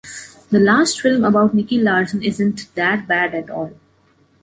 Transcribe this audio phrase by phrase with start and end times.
[0.49, 3.73] The last film about Nicky Larson isn’t that bad at all.